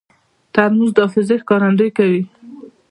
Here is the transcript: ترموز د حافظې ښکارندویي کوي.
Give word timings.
ترموز 0.53 0.91
د 0.95 0.97
حافظې 1.03 1.35
ښکارندویي 1.41 1.91
کوي. 1.97 2.21